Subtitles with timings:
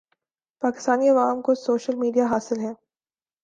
[0.61, 2.73] پاکستانی عوام کو social media حاصل ہے